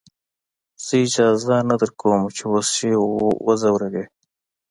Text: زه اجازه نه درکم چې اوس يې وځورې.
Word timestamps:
زه 0.83 0.93
اجازه 1.05 1.57
نه 1.69 1.75
درکم 1.81 2.21
چې 2.35 2.43
اوس 2.51 2.69
يې 2.87 2.93
وځورې. 3.45 4.03